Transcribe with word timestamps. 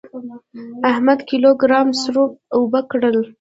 احمد 0.89 1.19
کيلو 1.29 1.49
ګرام 1.61 1.87
سروپ 2.01 2.31
اوبه 2.55 2.81
کړل. 2.91 3.17